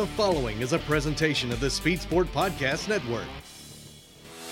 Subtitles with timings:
[0.00, 3.26] The following is a presentation of the Speed Sport Podcast Network.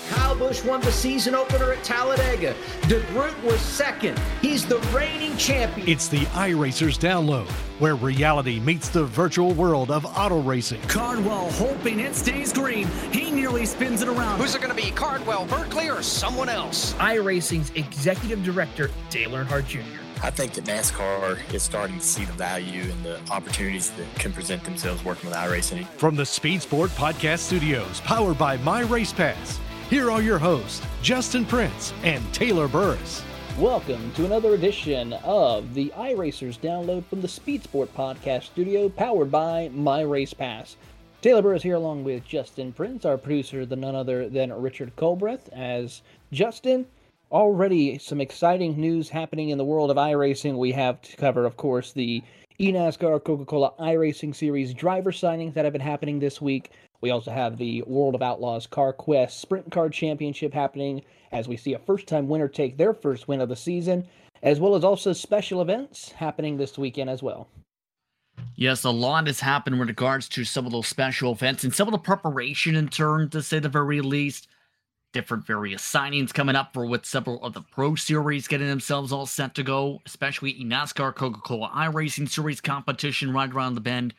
[0.09, 2.53] Kyle Busch won the season opener at Talladega.
[2.81, 4.15] DeGroot was second.
[4.43, 5.89] He's the reigning champion.
[5.89, 7.49] It's the iRacers download,
[7.79, 10.83] where reality meets the virtual world of auto racing.
[10.83, 12.85] Cardwell hoping it stays green.
[13.11, 14.39] He nearly spins it around.
[14.39, 16.93] Who's it going to be, Cardwell, Berkeley, or someone else?
[16.99, 19.79] iRacing's executive director, Dale Earnhardt Jr.
[20.21, 24.33] I think that NASCAR is starting to see the value and the opportunities that can
[24.33, 25.85] present themselves working with iRacing.
[25.85, 29.57] From the Speed Sport Podcast Studios, powered by My Race Pass,
[29.89, 33.23] here are your hosts, Justin Prince and Taylor Burris.
[33.57, 39.31] Welcome to another edition of the iRacers download from the Speed Sport Podcast Studio, powered
[39.31, 40.75] by My Race Pass.
[41.21, 45.47] Taylor Burris here, along with Justin Prince, our producer, the none other than Richard Colbreth.
[45.53, 46.01] As
[46.33, 46.87] Justin,
[47.31, 50.57] already some exciting news happening in the world of iRacing.
[50.57, 52.23] We have to cover, of course, the
[52.59, 56.71] eNASCAR Coca Cola iRacing Series driver signings that have been happening this week.
[57.01, 61.73] We also have the World of Outlaws CarQuest Sprint Car Championship happening as we see
[61.73, 64.05] a first time winner take their first win of the season,
[64.43, 67.47] as well as also special events happening this weekend as well.
[68.55, 71.87] Yes, a lot has happened with regards to some of those special events and some
[71.87, 74.47] of the preparation in turn, to say the very least.
[75.11, 79.25] Different various signings coming up for with several of the Pro Series getting themselves all
[79.25, 84.13] set to go, especially in NASCAR Coca Cola iRacing Series competition right around the bend.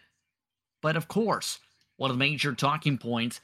[0.82, 1.60] But of course,
[1.96, 3.40] one of the major talking points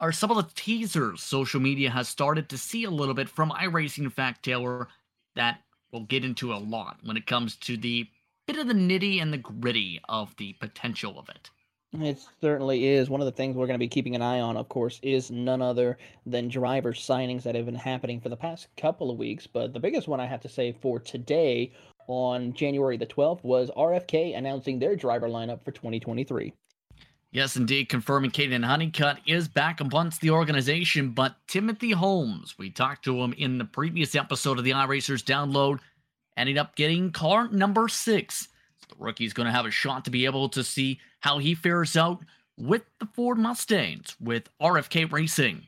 [0.00, 3.50] are some of the teasers social media has started to see a little bit from
[3.50, 4.88] iRacing Fact Taylor
[5.36, 5.60] that
[5.92, 8.08] we'll get into a lot when it comes to the
[8.46, 11.50] bit of the nitty and the gritty of the potential of it.
[11.92, 13.10] It certainly is.
[13.10, 15.30] One of the things we're going to be keeping an eye on, of course, is
[15.30, 19.46] none other than driver signings that have been happening for the past couple of weeks.
[19.46, 21.72] But the biggest one I have to say for today
[22.06, 26.52] on January the 12th was RFK announcing their driver lineup for 2023.
[27.32, 33.04] Yes, indeed, confirming Kaden Honeycutt is back amongst the organization, but Timothy Holmes, we talked
[33.04, 35.78] to him in the previous episode of the iRacers download,
[36.36, 38.48] ended up getting car number six.
[38.90, 41.96] The rookie's going to have a shot to be able to see how he fares
[41.96, 42.20] out
[42.58, 45.66] with the Ford Mustangs with RFK Racing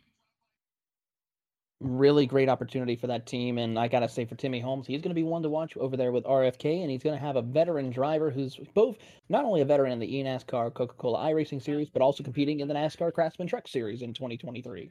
[1.83, 3.59] really great opportunity for that team.
[3.59, 5.77] And I got to say, for Timmy Holmes, he's going to be one to watch
[5.77, 6.83] over there with RFK.
[6.83, 9.99] And he's going to have a veteran driver who's both not only a veteran in
[9.99, 14.03] the eNASCAR Coca Cola iRacing Series, but also competing in the NASCAR Craftsman Truck Series
[14.03, 14.91] in 2023.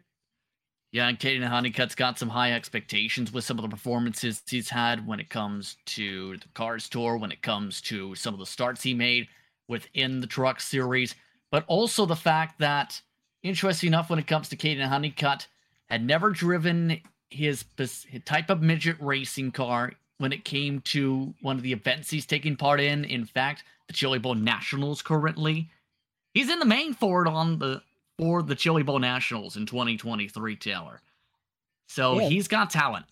[0.92, 5.08] Yeah, and Kaden Honeycutt's got some high expectations with some of the performances he's had
[5.08, 8.84] when it comes to the Cars Tour, when it comes to some of the starts
[8.84, 9.28] he made
[9.70, 11.16] within the Truck Series,
[11.50, 13.02] but also the fact that,
[13.42, 15.48] interesting enough, when it comes to Kaden Honeycutt,
[15.90, 21.56] had never driven his, his type of midget racing car when it came to one
[21.56, 23.06] of the events he's taking part in.
[23.06, 25.70] In fact, the Chili Bowl Nationals currently.
[26.34, 27.82] He's in the main for it on the
[28.22, 31.02] for the Chili Bowl Nationals in 2023, Taylor.
[31.88, 32.30] So yeah.
[32.30, 33.08] he's got talent.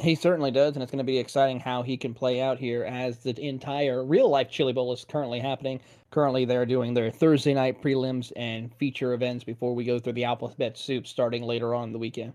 [0.00, 2.82] He certainly does, and it's going to be exciting how he can play out here
[2.82, 5.80] as the entire real life Chili Bowl is currently happening.
[6.10, 10.24] Currently, they're doing their Thursday night prelims and feature events before we go through the
[10.24, 12.32] alphabet soup starting later on in the weekend.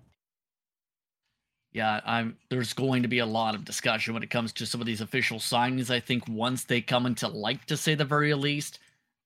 [1.73, 2.38] Yeah, I'm.
[2.50, 5.01] There's going to be a lot of discussion when it comes to some of these
[5.01, 5.89] official signings.
[5.89, 8.79] I think once they come into light, to say the very least.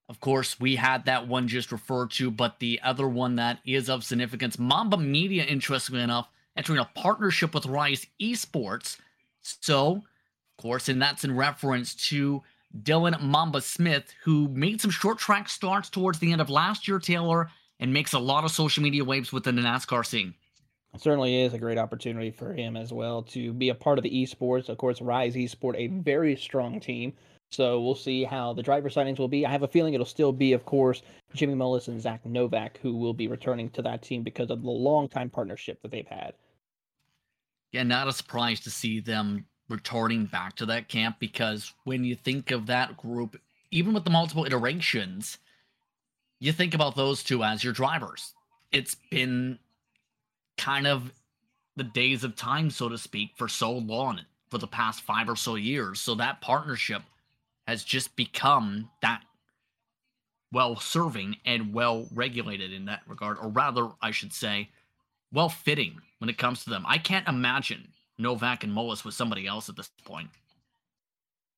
[0.09, 3.89] Of course, we had that one just referred to, but the other one that is
[3.89, 6.27] of significance, Mamba Media, interestingly enough,
[6.57, 8.97] entering a partnership with Rise Esports.
[9.41, 12.43] So, of course, and that's in reference to
[12.81, 16.99] Dylan Mamba Smith, who made some short track starts towards the end of last year,
[16.99, 17.49] Taylor,
[17.79, 20.33] and makes a lot of social media waves within the NASCAR scene.
[20.93, 24.03] It certainly is a great opportunity for him as well to be a part of
[24.03, 24.69] the esports.
[24.69, 27.13] Of course, Rise Esport, a very strong team.
[27.53, 29.45] So we'll see how the driver signings will be.
[29.45, 31.03] I have a feeling it'll still be, of course,
[31.35, 34.69] Jimmy Mullis and Zach Novak, who will be returning to that team because of the
[34.69, 36.33] long time partnership that they've had.
[37.71, 42.15] Yeah, not a surprise to see them returning back to that camp because when you
[42.15, 43.39] think of that group,
[43.71, 45.37] even with the multiple iterations,
[46.39, 48.33] you think about those two as your drivers.
[48.71, 49.59] It's been
[50.57, 51.11] kind of
[51.75, 55.35] the days of time, so to speak, for so long for the past five or
[55.35, 55.99] so years.
[55.99, 57.01] So that partnership
[57.67, 59.21] has just become that
[60.51, 64.69] well serving and well regulated in that regard, or rather, I should say,
[65.31, 66.85] well fitting when it comes to them.
[66.87, 67.87] I can't imagine
[68.17, 70.29] Novak and Mullis with somebody else at this point.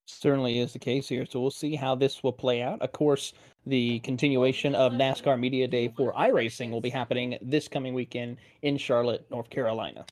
[0.07, 1.25] Certainly is the case here.
[1.25, 2.81] So we'll see how this will play out.
[2.81, 3.33] Of course,
[3.65, 8.77] the continuation of NASCAR Media Day for iRacing will be happening this coming weekend in
[8.77, 10.05] Charlotte, North Carolina.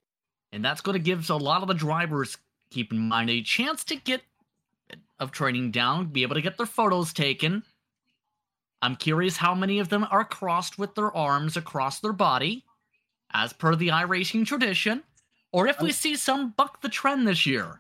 [0.52, 2.38] And that's going to give a lot of the drivers,
[2.72, 4.22] keep in mind, a chance to get
[5.20, 7.64] of training down, be able to get their photos taken.
[8.82, 12.66] I'm curious how many of them are crossed with their arms across their body,
[13.32, 15.04] as per the iRacing tradition,
[15.52, 17.80] or if we see some buck the trend this year.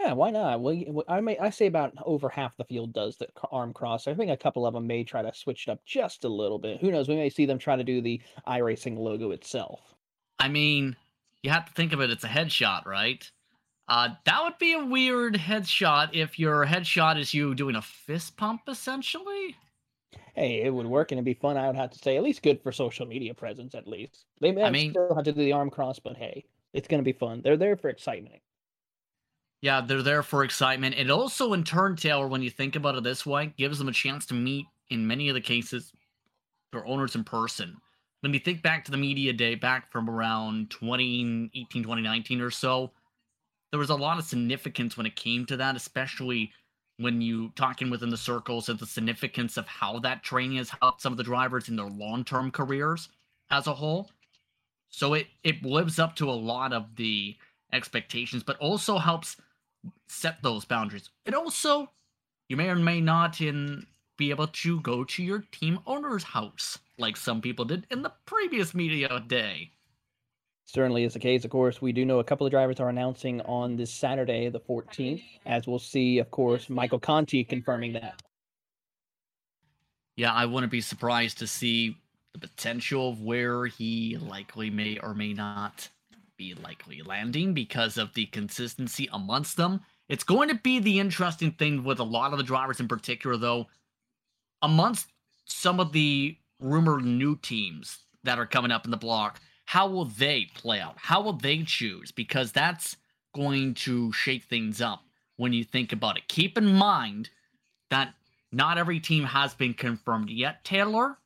[0.00, 0.60] Yeah, why not?
[0.60, 4.06] Well, I may I say about over half the field does the arm cross.
[4.06, 6.58] I think a couple of them may try to switch it up just a little
[6.58, 6.80] bit.
[6.80, 7.08] Who knows?
[7.08, 9.80] We may see them try to do the iRacing logo itself.
[10.38, 10.96] I mean,
[11.42, 12.10] you have to think of it.
[12.10, 13.28] It's a headshot, right?
[13.88, 18.36] Uh, that would be a weird headshot if your headshot is you doing a fist
[18.36, 19.56] pump, essentially.
[20.34, 21.56] Hey, it would work and it'd be fun.
[21.56, 23.74] I would have to say, at least good for social media presence.
[23.74, 26.44] At least they may I mean, still have to do the arm cross, but hey,
[26.74, 27.40] it's gonna be fun.
[27.42, 28.40] They're there for excitement.
[29.60, 30.94] Yeah, they're there for excitement.
[30.96, 33.92] It also, in turn, Taylor, when you think about it this way, gives them a
[33.92, 35.92] chance to meet, in many of the cases,
[36.72, 37.76] their owners in person.
[38.20, 42.92] When you think back to the media day back from around 2018, 2019 or so,
[43.70, 46.52] there was a lot of significance when it came to that, especially
[46.98, 51.00] when you talking within the circles of the significance of how that training has helped
[51.00, 53.08] some of the drivers in their long-term careers
[53.50, 54.10] as a whole.
[54.88, 57.36] So it it lives up to a lot of the
[57.72, 59.36] expectations, but also helps
[60.08, 61.10] set those boundaries.
[61.24, 61.90] It also,
[62.48, 63.86] you may or may not in
[64.16, 68.12] be able to go to your team owner's house, like some people did in the
[68.26, 69.70] previous media day.
[70.68, 71.46] Certainly is the case.
[71.46, 74.60] Of course, we do know a couple of drivers are announcing on this Saturday, the
[74.60, 78.22] 14th, as we'll see, of course, Michael Conti confirming that.
[80.16, 81.96] Yeah, I wouldn't be surprised to see
[82.34, 85.88] the potential of where he likely may or may not
[86.36, 89.80] be likely landing because of the consistency amongst them.
[90.10, 93.38] It's going to be the interesting thing with a lot of the drivers in particular,
[93.38, 93.68] though,
[94.60, 95.06] amongst
[95.46, 100.06] some of the rumored new teams that are coming up in the block how will
[100.06, 100.94] they play out?
[100.96, 102.10] How will they choose?
[102.10, 102.96] Because that's
[103.34, 105.04] going to shake things up
[105.36, 106.26] when you think about it.
[106.26, 107.28] Keep in mind
[107.90, 108.14] that
[108.50, 111.18] not every team has been confirmed yet, Taylor,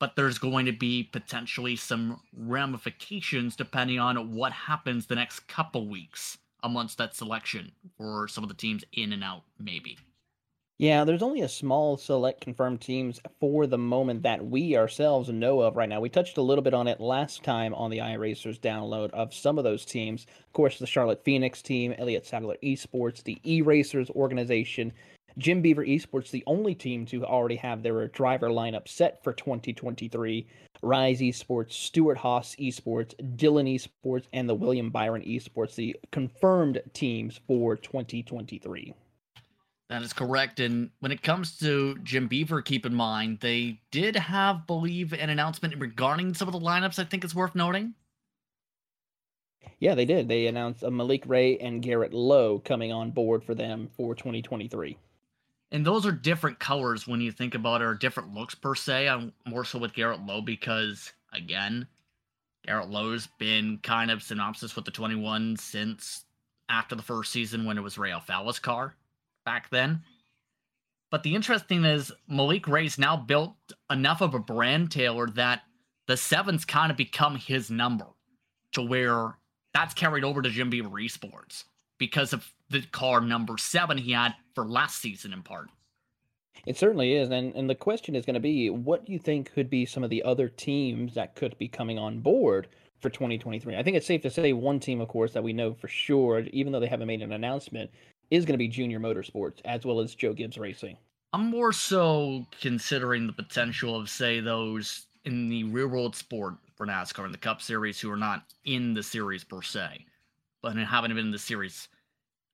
[0.00, 5.86] but there's going to be potentially some ramifications depending on what happens the next couple
[5.86, 9.96] weeks amongst that selection for some of the teams in and out, maybe.
[10.80, 15.60] Yeah, there's only a small select confirmed teams for the moment that we ourselves know
[15.60, 16.00] of right now.
[16.00, 19.58] We touched a little bit on it last time on the iRacers download of some
[19.58, 20.24] of those teams.
[20.46, 24.94] Of course, the Charlotte Phoenix team, Elliott Sadler Esports, the E-Racers organization,
[25.36, 30.46] Jim Beaver Esports, the only team to already have their driver lineup set for 2023.
[30.80, 37.38] Rise Esports, Stewart Haas Esports, Dylan Esports, and the William Byron Esports, the confirmed teams
[37.46, 38.94] for 2023.
[39.90, 40.60] That is correct.
[40.60, 45.30] And when it comes to Jim Beaver, keep in mind they did have, believe, an
[45.30, 47.00] announcement regarding some of the lineups.
[47.00, 47.94] I think it's worth noting.
[49.80, 50.28] Yeah, they did.
[50.28, 54.96] They announced uh, Malik Ray and Garrett Lowe coming on board for them for 2023.
[55.72, 59.08] And those are different colors when you think about it, or different looks per se.
[59.08, 61.88] I'm more so with Garrett Lowe because, again,
[62.64, 66.26] Garrett Lowe's been kind of synopsis with the 21 since
[66.68, 68.94] after the first season when it was Ray Alfalla's car
[69.44, 70.02] back then.
[71.10, 73.56] But the interesting is Malik Ray's now built
[73.90, 75.62] enough of a brand, Taylor, that
[76.06, 78.06] the sevens kind of become his number
[78.72, 79.36] to where
[79.74, 81.64] that's carried over to Jim Beaver Esports
[81.98, 85.68] because of the car number seven he had for last season in part.
[86.66, 87.30] It certainly is.
[87.30, 90.04] And and the question is going to be what do you think could be some
[90.04, 92.68] of the other teams that could be coming on board
[93.00, 93.76] for 2023?
[93.76, 96.40] I think it's safe to say one team, of course, that we know for sure,
[96.52, 97.90] even though they haven't made an announcement,
[98.30, 100.96] is going to be Junior Motorsports as well as Joe Gibbs Racing.
[101.32, 106.86] I'm more so considering the potential of, say, those in the real world sport for
[106.86, 110.06] NASCAR in the Cup Series who are not in the series per se,
[110.62, 111.88] but haven't been in the series.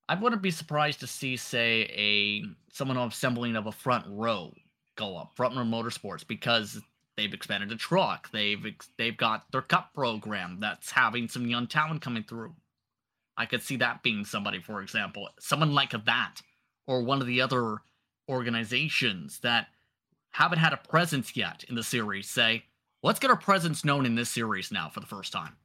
[0.08, 4.52] I wouldn't be surprised to see, say, a someone assembling of a front row
[4.96, 6.80] go up, front row motorsports, because
[7.16, 8.30] they've expanded the truck.
[8.30, 8.64] They've
[8.98, 12.54] they've got their cup program that's having some young talent coming through.
[13.36, 16.36] I could see that being somebody, for example, someone like that,
[16.86, 17.78] or one of the other
[18.28, 19.68] organizations that
[20.30, 22.64] haven't had a presence yet in the series say,
[23.02, 25.56] let's get our presence known in this series now for the first time.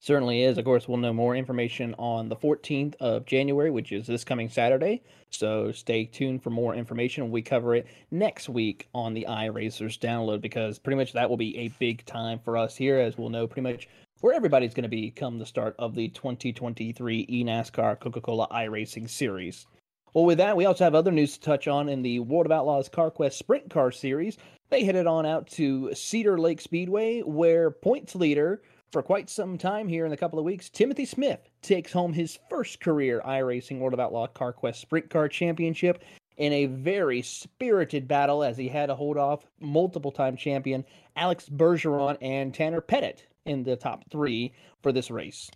[0.00, 0.58] Certainly is.
[0.58, 4.48] Of course, we'll know more information on the 14th of January, which is this coming
[4.48, 5.02] Saturday.
[5.30, 7.32] So stay tuned for more information.
[7.32, 11.56] We cover it next week on the iRacers download because pretty much that will be
[11.58, 13.88] a big time for us here, as we'll know pretty much
[14.20, 19.66] where everybody's going to be come the start of the 2023 eNASCAR Coca-Cola iRacing Series.
[20.12, 22.52] Well, with that, we also have other news to touch on in the World of
[22.52, 24.36] Outlaws CarQuest Sprint Car Series.
[24.70, 29.86] They headed on out to Cedar Lake Speedway, where points leader for quite some time
[29.86, 33.94] here in a couple of weeks, Timothy Smith takes home his first career iRacing World
[33.94, 36.02] of Outlaw CarQuest Sprint Car Championship
[36.38, 40.84] in a very spirited battle as he had to hold off multiple time champion
[41.14, 44.52] Alex Bergeron and Tanner Pettit in the top three
[44.82, 45.50] for this race.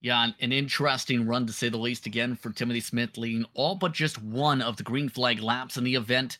[0.00, 3.92] Yeah, an interesting run to say the least again for Timothy Smith, leading all but
[3.92, 6.38] just one of the green flag laps in the event.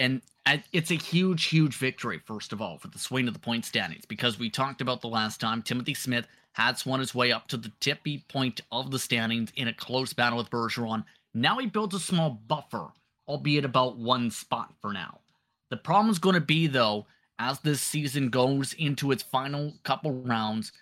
[0.00, 0.22] And
[0.72, 4.04] it's a huge, huge victory, first of all, for the swing of the point standings,
[4.06, 7.56] because we talked about the last time Timothy Smith had swung his way up to
[7.56, 11.04] the tippy point of the standings in a close battle with Bergeron.
[11.32, 12.88] Now he builds a small buffer,
[13.28, 15.20] albeit about one spot for now.
[15.70, 17.06] The problem is going to be, though,
[17.38, 20.72] as this season goes into its final couple rounds,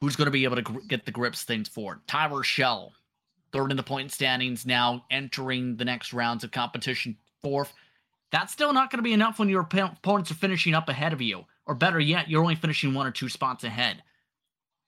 [0.00, 2.00] who's going to be able to gr- get the grips things forward?
[2.06, 2.92] Tyler Shell,
[3.52, 7.72] third in the point standings, now entering the next rounds of competition, fourth.
[8.30, 11.22] That's still not going to be enough when your opponents are finishing up ahead of
[11.22, 11.44] you.
[11.66, 14.02] Or better yet, you're only finishing one or two spots ahead.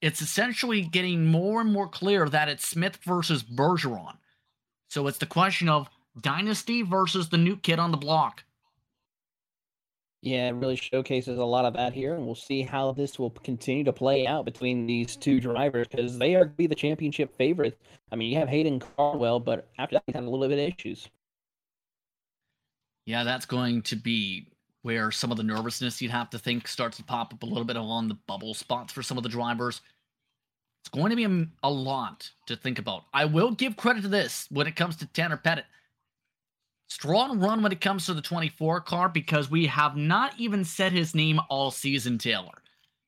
[0.00, 4.17] It's essentially getting more and more clear that it's Smith versus Bergeron.
[4.88, 5.88] So it's the question of
[6.21, 8.45] dynasty versus the new kid on the block.
[10.23, 13.31] Yeah, it really showcases a lot of that here, and we'll see how this will
[13.31, 17.79] continue to play out between these two drivers because they are be the championship favorites.
[18.12, 20.75] I mean, you have Hayden Cardwell, but after that, he's had a little bit of
[20.75, 21.09] issues.
[23.07, 24.49] Yeah, that's going to be
[24.83, 27.65] where some of the nervousness you'd have to think starts to pop up a little
[27.65, 29.81] bit along the bubble spots for some of the drivers.
[30.83, 33.05] It's going to be a, a lot to think about.
[33.12, 35.65] I will give credit to this when it comes to Tanner Pettit.
[36.90, 40.90] Strong run when it comes to the 24 car because we have not even said
[40.90, 42.62] his name all season, Taylor.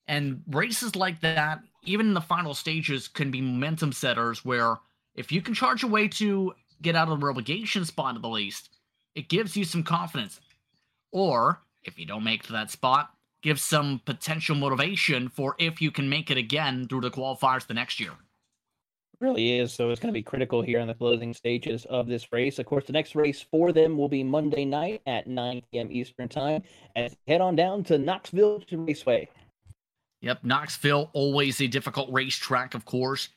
[0.07, 4.79] And races like that, even in the final stages, can be momentum setters where
[5.17, 8.29] if you can charge a way to get out of the relegation spot at the
[8.29, 8.71] least,
[9.17, 10.41] it gives you some confidence.
[11.11, 13.11] Or if you don't make to that spot,
[13.43, 17.75] gives some potential motivation for if you can make it again through the qualifiers the
[17.75, 18.13] next year.
[19.23, 19.73] Really is.
[19.73, 22.59] So it's going to be critical here in the closing stages of this race.
[22.59, 25.87] Of course, the next race for them will be Monday night at 9 p.m.
[25.93, 26.65] Eastern Time
[26.97, 29.29] as head on down to Knoxville to Raceway.
[30.23, 33.29] Yep, Knoxville, always a difficult racetrack, of course.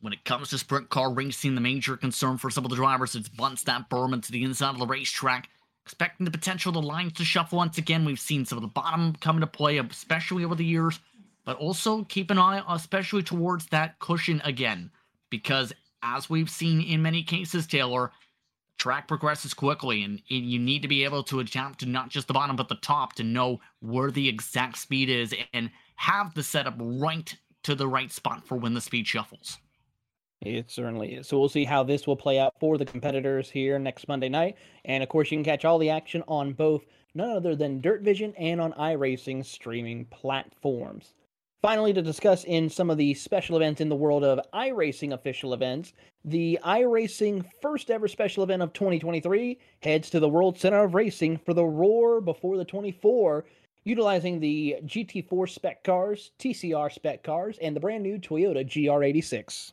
[0.00, 3.16] When it comes to sprint car racing, the major concern for some of the drivers
[3.16, 5.48] is bunts that berm to the inside of the racetrack
[5.84, 8.04] expecting the potential of the lines to shuffle once again.
[8.04, 10.98] We've seen some of the bottom come into play, especially over the years,
[11.44, 14.90] but also keep an eye, especially towards that cushion again,
[15.30, 15.72] because
[16.02, 18.12] as we've seen in many cases, Taylor,
[18.78, 22.34] track progresses quickly, and, you need to be able to adapt to not just the
[22.34, 26.74] bottom but the top to know where the exact speed is and have the setup
[26.78, 29.58] right to the right spot for when the speed shuffles.
[30.42, 31.26] It certainly is.
[31.26, 34.56] So we'll see how this will play out for the competitors here next Monday night.
[34.84, 36.84] And of course, you can catch all the action on both
[37.14, 41.14] none other than Dirt Vision and on iRacing streaming platforms.
[41.64, 45.54] Finally, to discuss in some of the special events in the world of iRacing official
[45.54, 50.94] events, the iRacing first ever special event of 2023 heads to the World Center of
[50.94, 53.46] Racing for the Roar before the 24,
[53.84, 59.72] utilizing the GT4 spec cars, TCR spec cars, and the brand new Toyota GR86.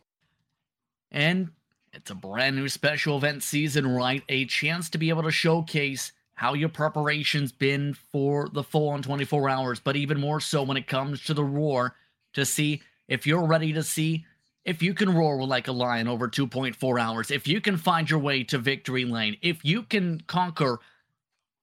[1.11, 1.49] And
[1.91, 4.23] it's a brand new special event season, right?
[4.29, 9.03] A chance to be able to showcase how your preparation's been for the full on
[9.03, 11.93] 24 hours, but even more so when it comes to the roar
[12.33, 14.25] to see if you're ready to see
[14.65, 18.17] if you can roar like a lion over 2.4 hours, if you can find your
[18.17, 20.79] way to victory lane, if you can conquer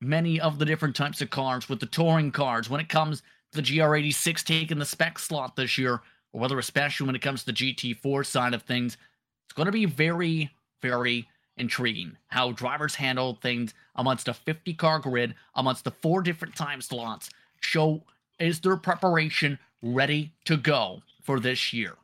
[0.01, 3.21] many of the different types of cards with the touring cards when it comes
[3.51, 7.43] to the GR86 taking the spec slot this year, or whether especially when it comes
[7.43, 8.97] to the GT4 side of things,
[9.45, 11.27] it's going to be very, very
[11.59, 16.81] intriguing how drivers handle things amongst a 50 car grid, amongst the four different time
[16.81, 17.31] slots.
[17.61, 18.03] Show
[18.39, 21.95] is their preparation ready to go for this year?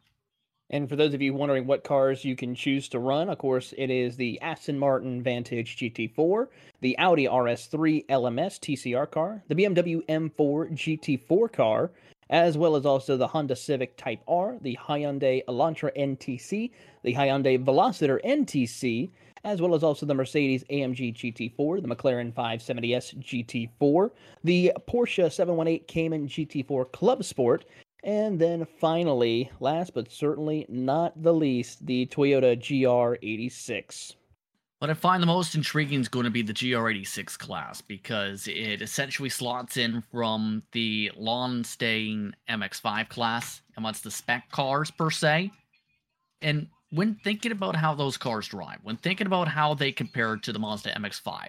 [0.71, 3.75] And for those of you wondering what cars you can choose to run, of course,
[3.77, 6.49] it is the Aston Martin Vantage GT4,
[6.81, 11.91] the Audi RS3 LMS TCR car, the BMW M4 GT4 car,
[12.31, 16.71] as well as also the Honda Civic Type R, the Hyundai Elantra NTC,
[17.03, 19.11] the Hyundai Veloster NTC,
[19.45, 24.11] as well as also the Mercedes AMG GT4, the McLaren 570S GT4,
[24.43, 27.67] the Porsche 718 Cayman GT4 Club Sport,
[28.03, 34.15] and then finally, last but certainly not the least, the Toyota GR86.
[34.85, 38.83] What I find the most intriguing is going to be the GR86 class because it
[38.83, 45.11] essentially slots in from the lawn staying MX5 class and what's the spec cars per
[45.11, 45.53] se.
[46.43, 50.53] And when thinking about how those cars drive, when thinking about how they compare to
[50.53, 51.49] the Mazda MX5,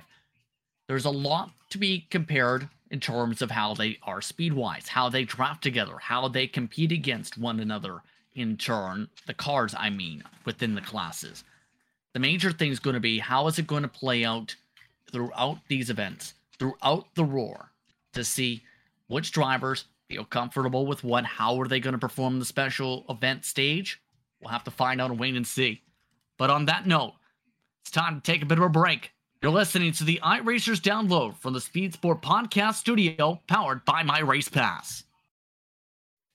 [0.88, 5.10] there's a lot to be compared in terms of how they are speed wise, how
[5.10, 8.02] they draft together, how they compete against one another
[8.34, 11.44] in turn, the cars, I mean, within the classes.
[12.16, 14.56] The major thing is going to be how is it going to play out
[15.12, 17.72] throughout these events, throughout the roar,
[18.14, 18.64] to see
[19.08, 23.44] which drivers feel comfortable with what, how are they going to perform the special event
[23.44, 24.02] stage.
[24.40, 25.82] We'll have to find out and wait and see.
[26.38, 27.16] But on that note,
[27.82, 29.12] it's time to take a bit of a break.
[29.42, 34.20] You're listening to the iRacers download from the Speed Sport Podcast Studio, powered by My
[34.20, 35.04] Race Pass.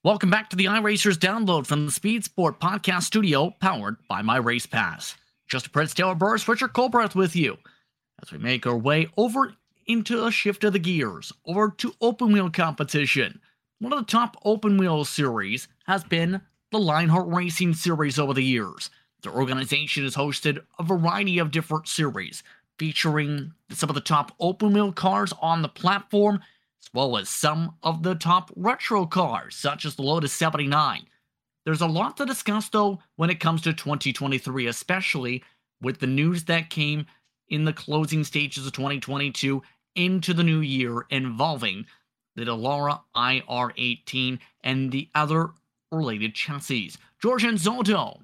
[0.05, 4.37] Welcome back to the iRacers download from the Speed Sport Podcast Studio, powered by My
[4.37, 5.17] Race Pass.
[5.51, 7.59] Justin Prince Taylor Burris, Richard Colbreth with you
[8.23, 9.55] as we make our way over
[9.87, 13.41] into a shift of the gears over to open wheel competition.
[13.81, 16.41] One of the top open wheel series has been
[16.71, 18.91] the Lionheart Racing Series over the years.
[19.23, 22.45] The organization has hosted a variety of different series
[22.79, 26.41] featuring some of the top open wheel cars on the platform,
[26.81, 31.07] as well as some of the top retro cars, such as the Lotus 79.
[31.71, 35.45] There's a lot to discuss, though, when it comes to 2023, especially
[35.81, 37.07] with the news that came
[37.49, 39.63] in the closing stages of 2022
[39.95, 41.87] into the new year involving
[42.35, 45.51] the Dallara IR18 and the other
[45.93, 46.95] related chassis.
[47.23, 48.19] George Anzaldo,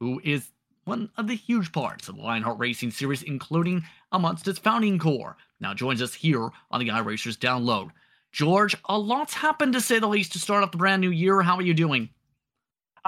[0.00, 0.48] who is
[0.84, 5.36] one of the huge parts of the Lionheart Racing series, including amongst its founding core,
[5.60, 7.90] now joins us here on the iRacers Download.
[8.32, 11.42] George, a lot's happened to say the least to start off the brand new year.
[11.42, 12.08] How are you doing?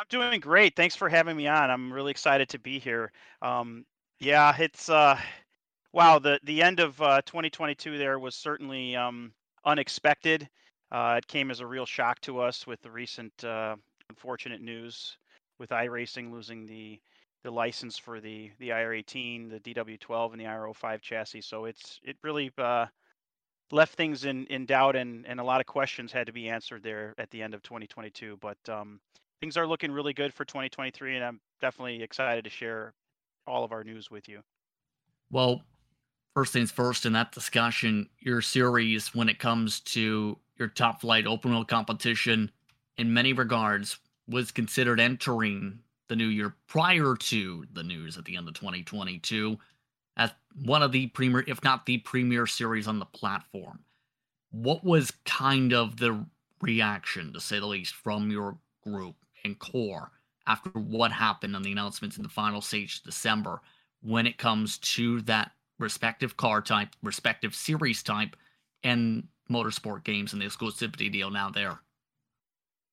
[0.01, 0.75] I'm doing great.
[0.77, 1.71] Thanks for having me on.
[1.71, 3.13] I'm really excited to be here.
[3.43, 3.85] Um,
[4.19, 5.19] yeah, it's uh,
[5.93, 6.19] wow.
[6.19, 9.31] The the end of uh, 2022 there was certainly um,
[9.67, 10.49] unexpected.
[10.91, 13.77] Uh, it came as a real shock to us with the recent uh,
[14.09, 15.19] unfortunate news
[15.59, 16.99] with iRacing losing the
[17.45, 21.43] the license for the the IR18, the DW12, and the IR05 chassis.
[21.43, 22.87] So it's it really uh,
[23.71, 26.83] left things in in doubt, and and a lot of questions had to be answered
[26.83, 28.39] there at the end of 2022.
[28.41, 28.99] But um,
[29.41, 32.93] things are looking really good for 2023, and I'm definitely excited to share
[33.47, 34.41] all of our news with you.
[35.31, 35.63] Well,
[36.35, 41.27] first things first, in that discussion, your series when it comes to your top flight
[41.27, 42.51] open wheel competition,
[42.99, 48.37] in many regards, was considered entering the new year prior to the news at the
[48.37, 49.57] end of 2022
[50.17, 50.31] as
[50.65, 53.79] one of the premier, if not the premier series on the platform.
[54.51, 56.27] What was kind of the
[56.61, 60.11] reaction, to say the least, from your group and core
[60.47, 63.61] after what happened on the announcements in the final stage December
[64.03, 68.37] when it comes to that respective car type, respective series type,
[68.83, 71.81] and motorsport games and the exclusivity deal now there?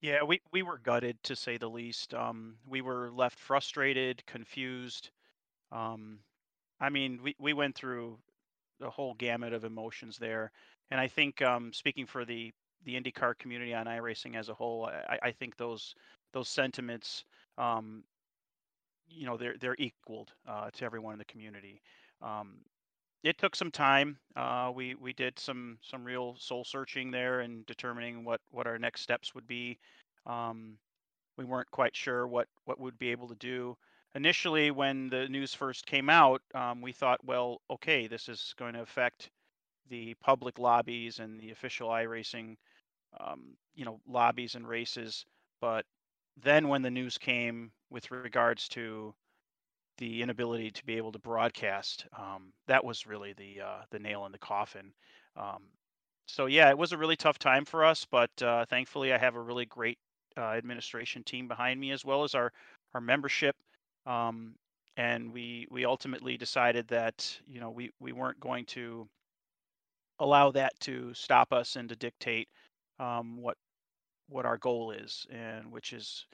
[0.02, 2.14] Yeah, we, we were gutted to say the least.
[2.14, 5.10] Um, we were left frustrated, confused.
[5.72, 6.20] Um,
[6.80, 8.20] I mean, we, we went through
[8.80, 10.52] the whole gamut of emotions there.
[10.92, 12.54] And I think, um, speaking for the,
[12.86, 15.96] the IndyCar community on iRacing as a whole, I, I think those
[16.34, 17.24] those sentiments,
[17.58, 18.04] um,
[19.10, 21.82] you know, they're they're equaled uh, to everyone in the community.
[22.22, 22.60] Um,
[23.24, 24.18] it took some time.
[24.36, 28.78] Uh, we we did some some real soul searching there and determining what what our
[28.78, 29.78] next steps would be.
[30.26, 30.78] Um,
[31.38, 33.78] we weren't quite sure what what we'd be able to do.
[34.16, 38.74] Initially, when the news first came out, um, we thought, well, okay, this is going
[38.74, 39.30] to affect
[39.90, 42.56] the public lobbies and the official iRacing,
[43.20, 45.26] um, you know, lobbies and races.
[45.62, 45.86] But
[46.44, 49.14] then when the news came with regards to
[49.98, 54.26] the inability to be able to broadcast, um, that was really the uh, the nail
[54.26, 54.94] in the coffin.
[55.36, 55.64] Um,
[56.28, 59.36] so yeah, it was a really tough time for us, but uh, thankfully I have
[59.36, 59.98] a really great
[60.38, 62.52] uh, administration team behind me as well as our
[62.94, 63.56] our membership.
[64.06, 64.56] Um,
[64.98, 69.08] and we we ultimately decided that you know we we weren't going to
[70.20, 72.50] allow that to stop us and to dictate
[73.00, 73.58] um, what
[74.30, 76.26] what our goal is, and which is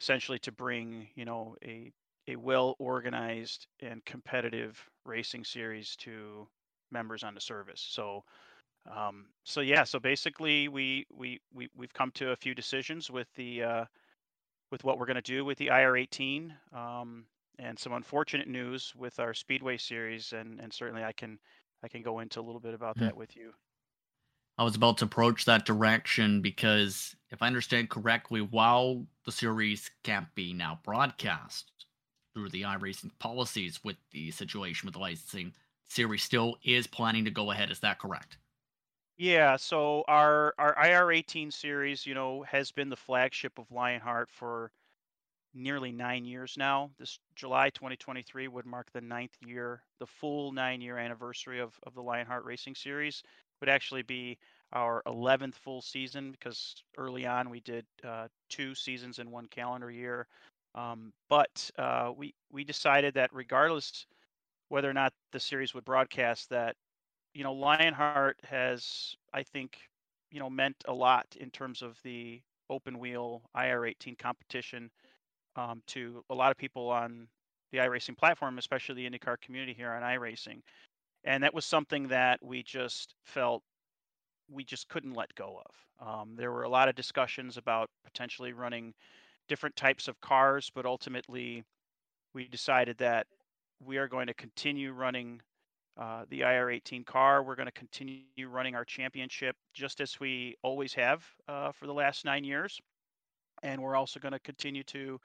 [0.00, 1.92] essentially to bring you know a
[2.26, 6.46] a well organized and competitive racing series to
[6.90, 7.84] members on the service.
[7.88, 8.24] So
[8.94, 13.28] um, so yeah, so basically we we we we've come to a few decisions with
[13.34, 13.84] the uh,
[14.70, 17.24] with what we're going to do with the IR18 um,
[17.58, 21.38] and some unfortunate news with our Speedway series, and and certainly I can
[21.82, 23.00] I can go into a little bit about mm.
[23.00, 23.52] that with you.
[24.58, 29.90] I was about to approach that direction because, if I understand correctly, while the series
[30.02, 31.86] can't be now broadcast
[32.34, 35.54] through the iRacing policies with the situation with the licensing,
[35.86, 37.70] series still is planning to go ahead.
[37.70, 38.38] Is that correct?
[39.18, 44.72] Yeah, so our our IR18 series, you know, has been the flagship of Lionheart for
[45.54, 46.92] nearly nine years now.
[46.98, 51.94] This July 2023 would mark the ninth year, the full nine year anniversary of, of
[51.94, 53.22] the Lionheart Racing Series
[53.60, 54.38] would actually be
[54.72, 59.90] our 11th full season because early on we did uh, two seasons in one calendar
[59.90, 60.26] year.
[60.74, 64.06] Um, but uh, we we decided that regardless
[64.68, 66.76] whether or not the series would broadcast, that
[67.34, 69.78] you know Lionheart has I think
[70.30, 72.40] you know meant a lot in terms of the
[72.70, 74.90] open wheel IR18 competition
[75.56, 77.26] um, to a lot of people on
[77.72, 80.60] the iRacing platform, especially the IndyCar community here on iRacing.
[81.24, 83.62] And that was something that we just felt
[84.50, 86.06] we just couldn't let go of.
[86.06, 88.94] Um, there were a lot of discussions about potentially running
[89.48, 91.64] different types of cars, but ultimately
[92.34, 93.26] we decided that
[93.84, 95.40] we are going to continue running
[95.98, 97.42] uh, the IR18 car.
[97.42, 101.92] We're going to continue running our championship just as we always have uh, for the
[101.92, 102.80] last nine years.
[103.62, 105.20] And we're also going to continue to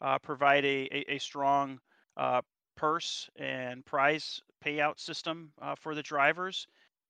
[0.00, 1.78] uh, provide a, a, a strong
[2.16, 2.40] uh,
[2.76, 6.66] purse and prize payout system uh, for the drivers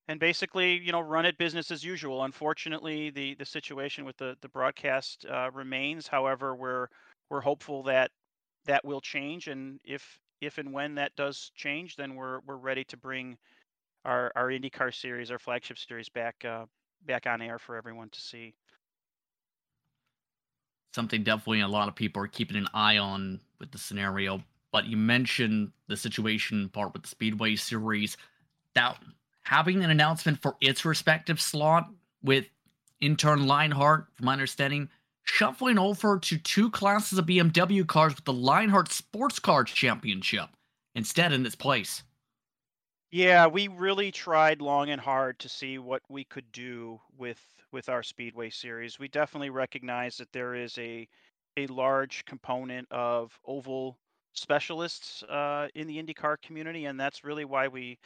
[0.09, 2.25] and basically you know run it business as usual.
[2.25, 6.07] Unfortunately the the situation with the the broadcast uh, remains.
[6.07, 6.89] However we're
[7.31, 8.11] we're hopeful that
[8.67, 12.85] that will change and if if and when that does change then we're we're ready
[12.85, 13.37] to bring
[14.05, 16.67] our our IndyCar series our flagship series back uh,
[17.07, 18.55] back on air for everyone to see.
[20.95, 24.43] Something definitely a lot of people are keeping an eye on with the scenario.
[24.77, 28.19] But you mentioned the situation part with the Speedway Series
[28.75, 29.03] that
[29.41, 31.89] having an announcement for its respective slot
[32.23, 32.45] with
[33.01, 34.91] intern Lionheart, from my understanding,
[35.23, 40.51] shuffling over to two classes of BMW cars with the Lionheart Sports Cars Championship
[40.95, 42.03] instead in its place.
[43.11, 47.41] Yeah, we really tried long and hard to see what we could do with
[47.73, 48.99] with our Speedway series.
[48.99, 51.09] We definitely recognize that there is a
[51.57, 53.99] a large component of oval
[54.37, 57.99] specialists uh, in the IndyCar community, and that's really why we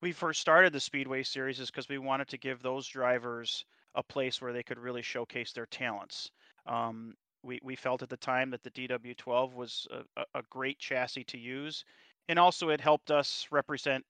[0.00, 3.64] we first started the Speedway series is because we wanted to give those drivers
[3.96, 6.30] a place where they could really showcase their talents.
[6.66, 11.24] Um, we, we felt at the time that the DW12 was a, a great chassis
[11.24, 11.84] to use
[12.28, 14.04] and also it helped us represent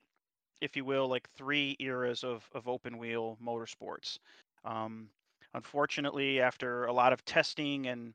[0.61, 4.18] if you will like three eras of, of open wheel motorsports
[4.64, 5.09] um,
[5.55, 8.12] unfortunately after a lot of testing and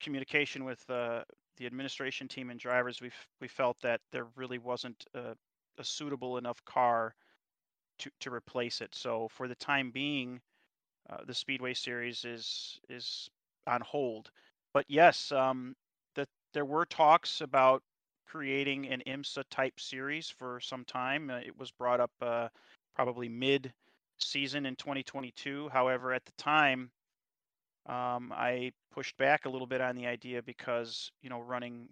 [0.00, 1.22] communication with uh,
[1.60, 5.36] the administration team and drivers we we felt that there really wasn't a,
[5.78, 7.14] a, suitable enough car
[7.98, 10.40] to, to replace it so for the time being
[11.10, 13.28] uh, the speedway series is is
[13.66, 14.30] on hold
[14.72, 15.76] but yes um,
[16.14, 17.82] that there were talks about
[18.30, 21.30] creating an IMSA type series for some time.
[21.30, 22.48] Uh, it was brought up uh,
[22.94, 23.72] probably mid
[24.18, 25.68] season in 2022.
[25.72, 26.90] However, at the time,
[27.86, 31.88] um, I pushed back a little bit on the idea because, you know, running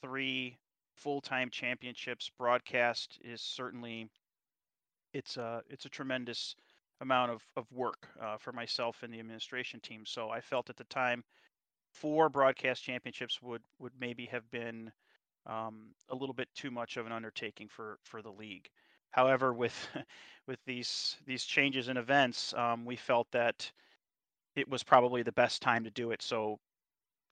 [0.00, 0.58] three
[0.94, 4.10] full-time championships broadcast is certainly
[5.12, 6.54] it's a it's a tremendous
[7.00, 10.04] amount of, of work uh, for myself and the administration team.
[10.04, 11.22] So I felt at the time
[11.92, 14.92] four broadcast championships would would maybe have been
[15.46, 18.68] um, a little bit too much of an undertaking for for the league.
[19.10, 19.88] However, with
[20.46, 23.72] with these these changes in events, um, we felt that
[24.58, 26.22] it was probably the best time to do it.
[26.22, 26.58] So,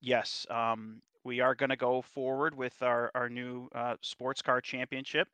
[0.01, 4.61] yes, um, we are going to go forward with our our new uh, sports car
[4.61, 5.29] championship.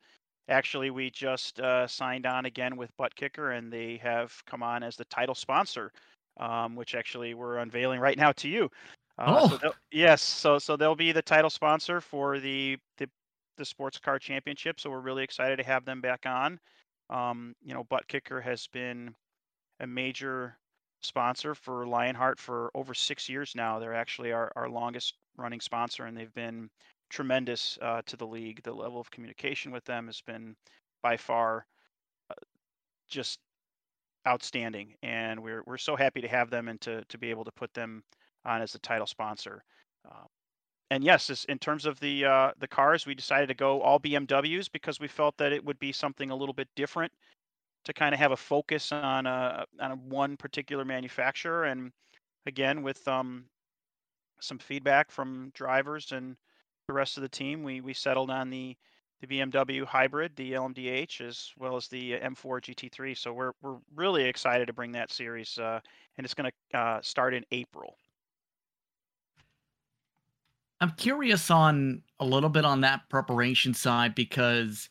[0.49, 4.83] Actually, we just uh, signed on again with Butt Kicker, and they have come on
[4.83, 5.91] as the title sponsor,
[6.37, 8.69] um, which actually we're unveiling right now to you.
[9.17, 9.57] Uh, oh.
[9.61, 13.07] So yes, so so they'll be the title sponsor for the, the
[13.57, 14.79] the sports car championship.
[14.79, 16.59] So we're really excited to have them back on.
[17.09, 19.13] Um, you know, Butt Kicker has been
[19.79, 20.57] a major
[21.05, 23.79] sponsor for Lionheart for over six years now.
[23.79, 26.69] They're actually our, our longest running sponsor, and they've been
[27.09, 28.61] tremendous uh, to the league.
[28.63, 30.55] The level of communication with them has been
[31.01, 31.65] by far
[32.29, 32.35] uh,
[33.07, 33.39] just
[34.27, 37.51] outstanding, and we're we're so happy to have them and to to be able to
[37.51, 38.03] put them
[38.45, 39.63] on as the title sponsor.
[40.09, 40.25] Uh,
[40.91, 44.71] and yes, in terms of the uh, the cars, we decided to go all BMWs
[44.71, 47.11] because we felt that it would be something a little bit different
[47.85, 51.65] to kind of have a focus on a, on a one particular manufacturer.
[51.65, 51.91] And
[52.45, 53.45] again, with um,
[54.39, 56.35] some feedback from drivers and
[56.87, 58.75] the rest of the team, we we settled on the
[59.21, 63.17] the BMW hybrid, the LMDH, as well as the M4 GT3.
[63.17, 65.79] So we're we're really excited to bring that series, uh,
[66.17, 67.95] and it's going to uh, start in April.
[70.81, 74.89] I'm curious on a little bit on that preparation side because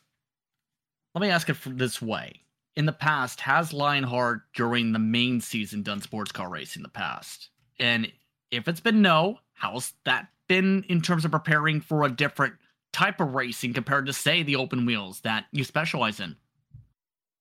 [1.13, 2.42] let me ask it this way.
[2.75, 6.89] In the past, has Lionheart during the main season done sports car racing in the
[6.89, 7.49] past?
[7.79, 8.11] And
[8.49, 12.55] if it's been no, how's that been in terms of preparing for a different
[12.91, 16.35] type of racing compared to, say, the open wheels that you specialize in?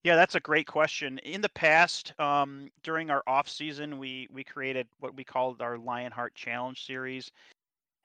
[0.05, 1.18] Yeah, that's a great question.
[1.18, 5.79] In the past, um, during our off season, we we created what we called our
[5.79, 7.31] Lionheart Challenge series,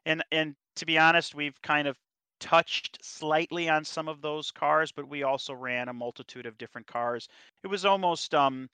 [0.06, 1.98] and and to be honest, we've kind of
[2.39, 6.88] touched slightly on some of those cars, but we also ran a multitude of different
[6.88, 7.28] cars.
[7.63, 8.69] It was almost um,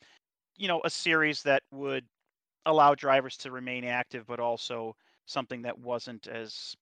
[0.58, 2.06] you know, a series that would
[2.65, 4.95] allow drivers to remain active, but also
[5.26, 6.76] something that wasn't as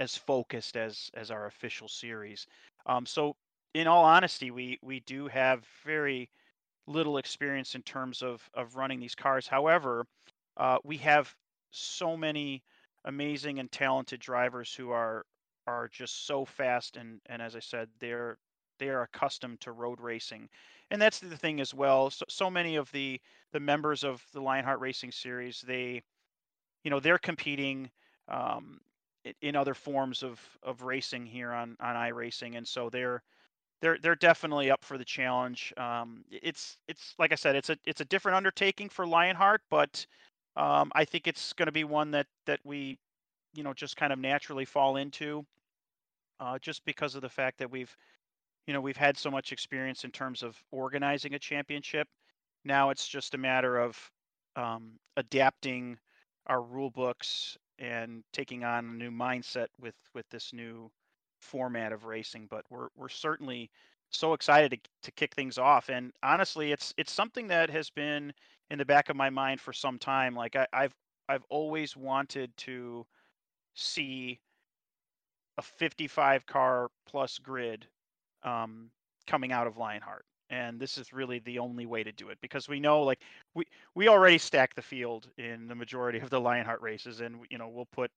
[0.00, 2.46] as focused as as our official series.
[2.86, 3.36] Um, so,
[3.74, 6.30] in all honesty, we we do have very
[6.86, 9.46] little experience in terms of of running these cars.
[9.48, 10.06] However,
[10.56, 11.34] uh, we have
[11.70, 12.62] so many
[13.04, 15.24] amazing and talented drivers who are
[15.66, 18.38] are just so fast and and as I said, they're
[18.78, 20.48] they are accustomed to road racing,
[20.90, 22.10] and that's the thing as well.
[22.10, 23.20] So, so many of the
[23.52, 26.02] the members of the Lionheart Racing Series, they,
[26.84, 27.90] you know, they're competing
[28.28, 28.80] um,
[29.42, 33.22] in other forms of of racing here on on iRacing, and so they're
[33.82, 35.72] they're they're definitely up for the challenge.
[35.76, 40.06] Um, it's it's like I said, it's a it's a different undertaking for Lionheart, but
[40.56, 42.98] um, I think it's going to be one that that we,
[43.56, 45.44] you know, just kind of naturally fall into,
[46.40, 47.94] uh, just because of the fact that we've,
[48.66, 52.08] you know, we've had so much experience in terms of organizing a championship.
[52.64, 53.98] Now it's just a matter of
[54.56, 55.98] um, adapting
[56.46, 60.90] our rule books and taking on a new mindset with with this new
[61.40, 62.46] format of racing.
[62.50, 63.70] But we're we're certainly
[64.10, 65.88] so excited to, to kick things off.
[65.90, 68.32] And honestly, it's it's something that has been
[68.70, 70.34] in the back of my mind for some time.
[70.34, 70.94] Like I, I've
[71.28, 73.06] I've always wanted to
[73.76, 74.40] see
[75.58, 77.86] a 55 car plus grid
[78.42, 78.90] um,
[79.26, 80.24] coming out of Lionheart.
[80.50, 83.20] And this is really the only way to do it because we know, like
[83.54, 83.64] we
[83.96, 87.68] we already stack the field in the majority of the Lionheart races, and you know
[87.68, 88.12] we'll put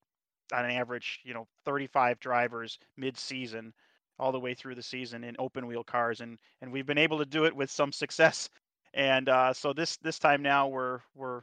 [0.53, 3.73] on an average, you know, 35 drivers mid-season
[4.19, 7.17] all the way through the season in open wheel cars and and we've been able
[7.17, 8.49] to do it with some success
[8.93, 11.41] and uh, so this this time now we're we're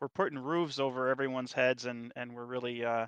[0.00, 3.06] we're putting roofs over everyone's heads and and we're really uh,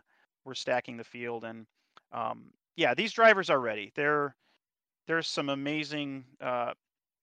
[0.51, 1.65] we're stacking the field and
[2.13, 3.93] um, yeah these drivers are ready.
[3.95, 4.35] They're
[5.07, 6.73] there's some amazing uh,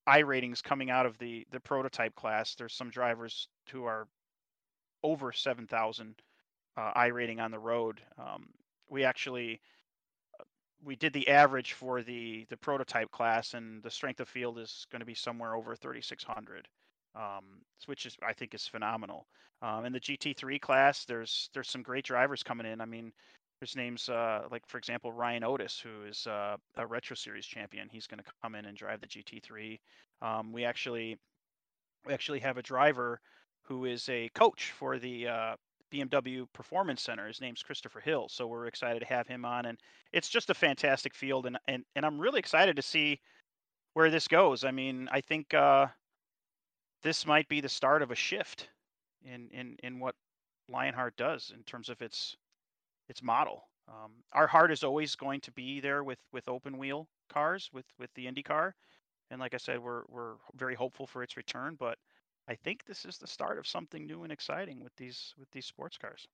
[0.08, 2.56] i ratings coming out of the the prototype class.
[2.56, 4.08] There's some drivers who are
[5.04, 6.16] over 7000
[6.78, 8.00] uh, i rating on the road.
[8.18, 8.48] Um,
[8.90, 9.60] we actually
[10.86, 14.88] we did the average for the the prototype class, and the strength of field is
[14.90, 16.68] going to be somewhere over 3,600,
[17.18, 19.28] um, which is I think is phenomenal.
[19.62, 22.80] Um, in the GT3 class, there's there's some great drivers coming in.
[22.80, 23.12] I mean,
[23.60, 27.90] there's names uh, like for example Ryan Otis, who is uh, a Retro Series champion.
[27.92, 29.80] He's going to come in and drive the GT3.
[30.22, 31.18] Um, we actually
[32.06, 33.20] we actually have a driver
[33.64, 35.56] who is a coach for the uh,
[35.92, 37.28] BMW Performance Center.
[37.28, 39.80] His name's Christopher Hill, so we're excited to have him on, and
[40.14, 43.20] it's just a fantastic field, and and and I'm really excited to see
[43.94, 44.64] where this goes.
[44.64, 45.88] I mean, I think uh,
[47.04, 48.70] this might be the start of a shift
[49.24, 50.16] in in in what
[50.70, 52.36] Lionheart does in terms of its
[53.08, 53.70] its model.
[53.88, 57.86] Um, our heart is always going to be there with with open wheel cars with
[57.98, 58.74] with the IndyCar,
[59.32, 61.98] and like I said, we're we're very hopeful for its return, but
[62.48, 65.66] I think this is the start of something new and exciting with these with these
[65.66, 66.28] sports cars.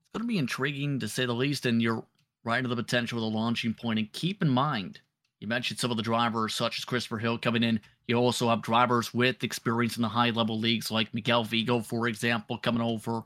[0.00, 2.04] It's going to be intriguing to say the least, and you're
[2.44, 3.98] right to the potential of the launching point.
[3.98, 5.00] And keep in mind,
[5.40, 7.80] you mentioned some of the drivers, such as Christopher Hill, coming in.
[8.06, 12.08] You also have drivers with experience in the high level leagues, like Miguel Vigo, for
[12.08, 13.22] example, coming over.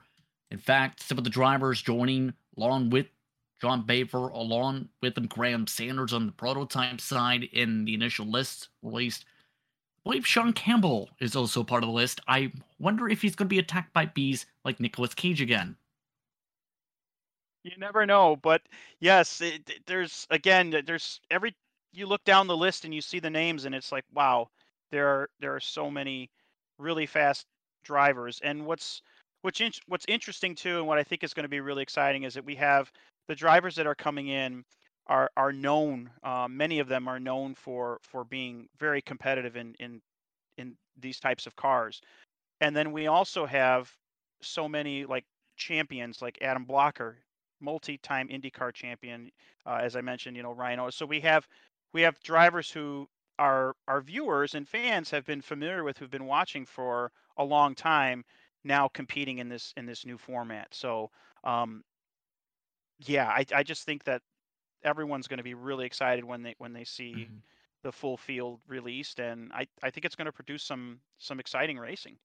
[0.50, 3.06] In fact, some of the drivers joining along with
[3.60, 8.68] John Baver, along with them, Graham Sanders on the prototype side in the initial list
[8.82, 9.24] released
[10.04, 12.20] I believe Sean Campbell is also part of the list.
[12.28, 15.76] I wonder if he's going to be attacked by bees like Nicolas Cage again.
[17.62, 18.60] You never know, but
[19.00, 21.56] yes, it, there's again, there's every
[21.94, 24.48] you look down the list and you see the names, and it's like, wow,
[24.90, 26.30] there are there are so many
[26.78, 27.46] really fast
[27.84, 28.40] drivers.
[28.42, 29.02] And what's
[29.42, 32.24] what's in, what's interesting too, and what I think is going to be really exciting
[32.24, 32.90] is that we have
[33.28, 34.64] the drivers that are coming in
[35.06, 36.10] are are known.
[36.22, 40.00] Uh, many of them are known for for being very competitive in in
[40.58, 42.00] in these types of cars.
[42.60, 43.92] And then we also have
[44.40, 45.24] so many like
[45.56, 47.18] champions like Adam Blocker,
[47.60, 49.30] multi-time IndyCar champion,
[49.66, 50.36] uh, as I mentioned.
[50.36, 50.90] You know Rhino.
[50.90, 51.46] So we have
[51.94, 56.26] we have drivers who our our viewers and fans have been familiar with, who've been
[56.26, 58.24] watching for a long time,
[58.64, 60.68] now competing in this in this new format.
[60.72, 61.10] So
[61.44, 61.82] um,
[62.98, 64.20] yeah, I, I just think that
[64.82, 67.34] everyone's going to be really excited when they when they see mm-hmm.
[67.82, 71.78] the full field released, and I I think it's going to produce some some exciting
[71.78, 72.16] racing.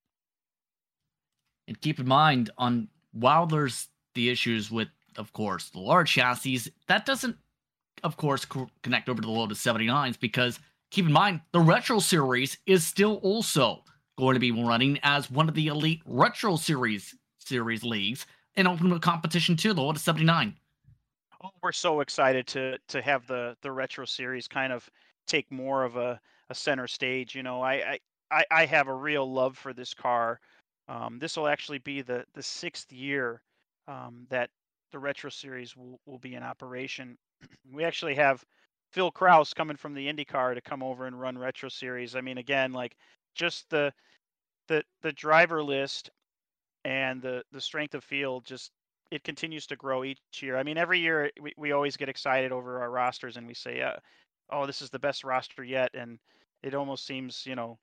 [1.68, 6.72] And keep in mind, on while there's the issues with, of course, the large chassis,
[6.88, 7.38] that doesn't,
[8.04, 10.60] of course, co- connect over to the Lotus 79s because
[10.92, 13.84] keep in mind the Retro Series is still also
[14.18, 18.90] going to be running as one of the elite Retro Series series leagues and open
[18.90, 20.56] wheel competition too, the Lotus 79.
[21.44, 24.90] Oh, we're so excited to to have the the retro series kind of
[25.26, 27.34] take more of a, a center stage.
[27.34, 30.42] You know, I, I I have a real love for this car.
[30.90, 33.42] Um, this will actually be the the sixth year
[33.88, 34.50] um, that
[34.92, 37.18] the retro series will, will be in operation.
[37.72, 38.44] we actually have
[38.92, 42.16] Phil Kraus coming from the IndyCar to come over and run retro series.
[42.16, 42.96] I mean, again, like
[43.36, 43.94] just the
[44.68, 46.10] the the driver list
[46.86, 48.72] and the the strength of field just
[49.12, 50.58] it continues to grow each year.
[50.58, 53.82] I mean, every year we, we always get excited over our rosters and we say,
[53.82, 53.98] uh,
[54.50, 56.20] "Oh, this is the best roster yet," and
[56.64, 57.80] it almost seems, you know,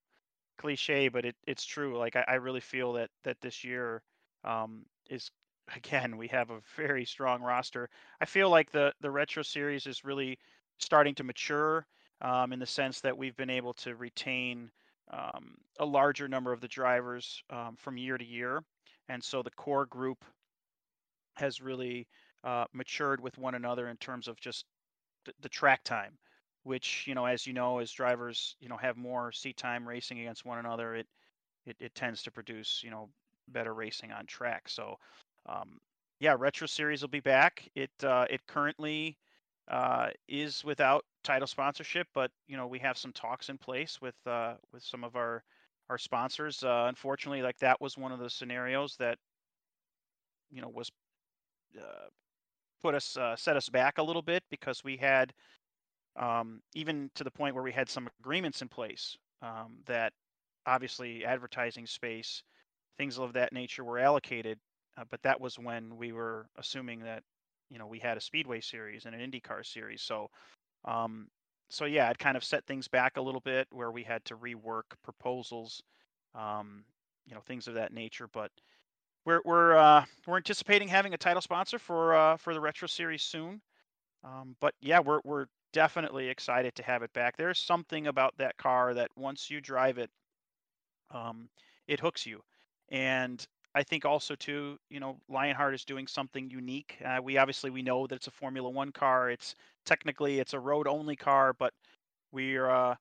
[0.59, 1.99] cliche, but it, it's true.
[1.99, 4.03] Like I, I really feel that that this year
[4.45, 5.31] um, is
[5.75, 7.89] again we have a very strong roster.
[8.21, 10.39] I feel like the the retro series is really
[10.79, 11.87] starting to mature
[12.21, 14.71] um, in the sense that we've been able to retain
[15.11, 18.63] um, a larger number of the drivers um, from year to year,
[19.09, 20.25] and so the core group
[21.37, 22.07] has really
[22.45, 24.65] uh, matured with one another in terms of just
[25.25, 26.19] the, the track time
[26.67, 30.19] which you know as you know as drivers you know have more seat time racing
[30.19, 31.07] against one another it
[31.65, 33.09] it, it tends to produce you know
[33.49, 34.97] better racing on track so
[35.49, 35.79] um,
[36.21, 39.17] yeah retro series will be back it uh, it currently
[39.69, 44.15] uh, is without title sponsorship but you know we have some talks in place with
[44.27, 45.43] uh, with some of our
[45.91, 49.19] our sponsors uh, unfortunately like that was one of the scenarios that
[50.51, 50.91] you know was
[51.79, 52.09] uh,
[52.83, 55.33] put us uh, set us back a little bit because we had
[56.17, 60.13] um, even to the point where we had some agreements in place um, that
[60.67, 62.43] obviously advertising space,
[62.97, 64.59] things of that nature were allocated.
[64.97, 67.23] Uh, but that was when we were assuming that
[67.71, 70.03] you know we had a speedway series and an IndyCar series.
[70.03, 70.31] So
[70.85, 71.29] um,
[71.69, 74.37] so yeah, it kind of set things back a little bit where we had to
[74.37, 75.83] rework proposals,
[76.35, 76.85] um,
[77.27, 78.29] you know, things of that nature.
[78.33, 78.51] But
[79.25, 83.23] we're we're uh, we're anticipating having a title sponsor for uh, for the retro series
[83.23, 83.61] soon.
[84.25, 87.37] Um, but yeah, we're we're definitely excited to have it back.
[87.37, 90.11] There's something about that car that once you drive it,
[91.11, 91.49] um,
[91.87, 92.43] it hooks you.
[92.91, 93.45] And
[93.77, 96.97] I think also too, you know, Lionheart is doing something unique.
[97.05, 99.31] Uh, we obviously we know that it's a Formula One car.
[99.31, 101.73] It's technically it's a road only car, but
[102.33, 102.95] we're uh,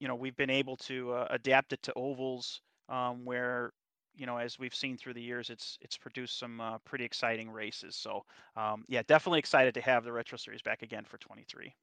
[0.00, 3.72] you know we've been able to uh, adapt it to ovals um, where
[4.16, 7.50] you know as we've seen through the years it's it's produced some uh, pretty exciting
[7.50, 8.22] races so
[8.56, 11.74] um, yeah definitely excited to have the retro series back again for 23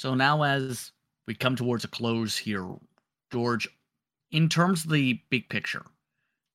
[0.00, 0.92] so now, as
[1.26, 2.66] we come towards a close here,
[3.30, 3.68] George,
[4.30, 5.84] in terms of the big picture,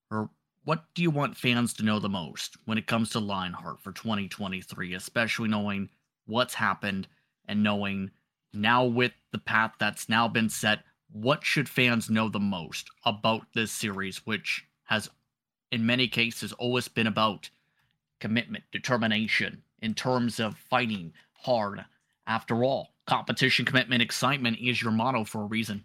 [0.10, 0.30] or
[0.64, 3.92] what do you want fans to know the most when it comes to Lionheart for
[3.92, 5.90] 2023, especially knowing
[6.26, 7.08] what's happened
[7.48, 8.12] and knowing
[8.54, 10.80] now with the path that's now been set,
[11.12, 15.10] what should fans know the most about this series, which has
[15.72, 17.50] in many cases always been about
[18.20, 21.84] commitment, determination, in terms of fighting hard
[22.26, 25.84] after all competition, commitment, excitement is your motto for a reason.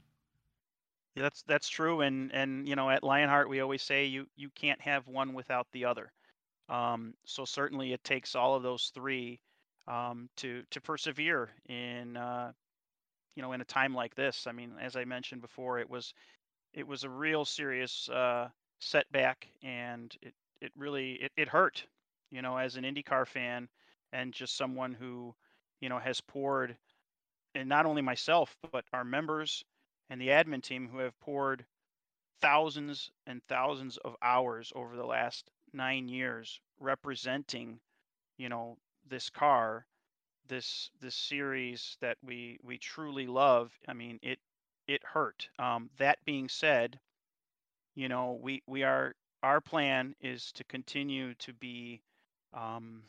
[1.14, 4.50] Yeah, that's that's true, and and you know at Lionheart we always say you you
[4.50, 6.12] can't have one without the other.
[6.68, 9.40] Um, so certainly it takes all of those three
[9.88, 12.52] um, to to persevere in uh,
[13.36, 14.46] you know in a time like this.
[14.46, 16.14] I mean, as I mentioned before, it was
[16.74, 21.86] it was a real serious uh, setback, and it it really it, it hurt.
[22.30, 23.68] You know, as an IndyCar fan
[24.12, 25.34] and just someone who
[25.80, 26.76] you know has poured
[27.54, 29.64] and not only myself, but our members
[30.10, 31.64] and the admin team who have poured
[32.42, 37.80] thousands and thousands of hours over the last nine years representing,
[38.38, 38.76] you know,
[39.08, 39.86] this car,
[40.48, 43.72] this this series that we we truly love.
[43.88, 44.40] I mean, it
[44.88, 45.48] it hurt.
[45.58, 46.98] Um, that being said,
[47.94, 52.02] you know, we we are our plan is to continue to be
[52.52, 53.02] um,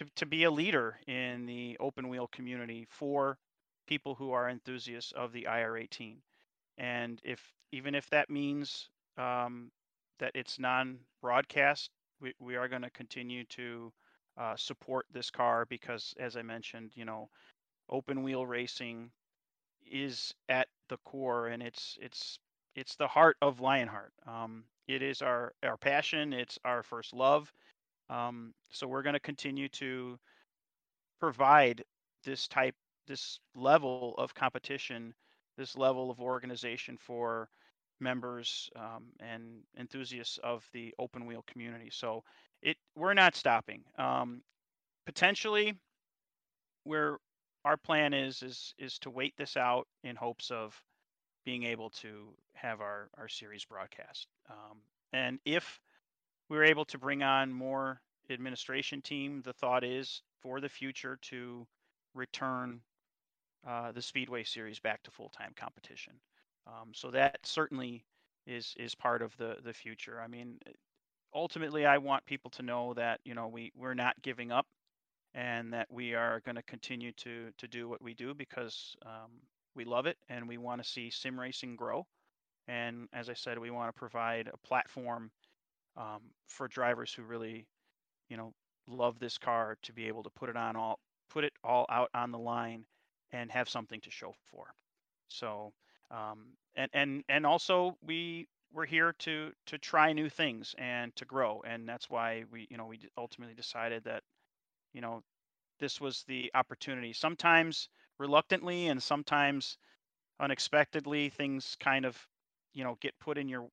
[0.00, 3.38] to, to be a leader in the open wheel community for
[3.86, 6.16] people who are enthusiasts of the IR18.
[6.78, 7.40] And if
[7.72, 9.70] even if that means um,
[10.18, 11.90] that it's non-broadcast,
[12.20, 13.92] we, we are going to continue to
[14.36, 17.28] uh, support this car because, as I mentioned, you know,
[17.88, 19.10] open wheel racing
[19.90, 22.38] is at the core, and it's it's
[22.74, 24.12] it's the heart of Lionheart.
[24.26, 26.32] Um, it is our our passion.
[26.32, 27.52] It's our first love.
[28.10, 30.18] Um, so we're going to continue to
[31.20, 31.82] provide
[32.24, 32.74] this type,
[33.06, 35.14] this level of competition,
[35.56, 37.48] this level of organization for
[38.00, 41.90] members um, and enthusiasts of the open wheel community.
[41.90, 42.24] So
[42.62, 43.84] it we're not stopping.
[43.98, 44.42] Um,
[45.06, 45.74] potentially,
[46.84, 47.18] where
[47.64, 50.82] our plan is is is to wait this out in hopes of
[51.44, 54.26] being able to have our our series broadcast.
[54.50, 54.78] Um,
[55.12, 55.80] And if
[56.48, 61.66] we're able to bring on more administration team, the thought is for the future to
[62.14, 62.80] return
[63.66, 66.14] uh, the Speedway Series back to full time competition.
[66.66, 68.04] Um, so that certainly
[68.46, 70.20] is is part of the the future.
[70.20, 70.58] I mean,
[71.34, 74.66] ultimately, I want people to know that you know we we're not giving up,
[75.34, 79.30] and that we are going to continue to to do what we do because um,
[79.74, 82.06] we love it and we want to see sim racing grow.
[82.66, 85.30] And as I said, we want to provide a platform
[85.96, 87.66] um, for drivers who really,
[88.30, 88.52] you know,
[88.88, 90.98] love this car to be able to put it on all
[91.30, 92.84] put it all out on the line
[93.34, 94.66] and have something to show for.
[95.28, 95.72] So
[96.10, 101.24] um, and and and also we we're here to to try new things and to
[101.24, 104.22] grow and that's why we you know we ultimately decided that
[104.92, 105.22] you know
[105.80, 109.78] this was the opportunity sometimes reluctantly and sometimes
[110.40, 112.18] unexpectedly things kind of
[112.74, 113.68] you know get put in your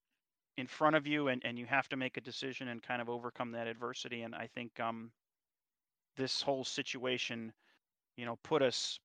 [0.57, 3.09] in front of you and and you have to make a decision and kind of
[3.09, 5.11] overcome that adversity and i think um
[6.17, 7.51] this whole situation
[8.17, 8.99] you know put us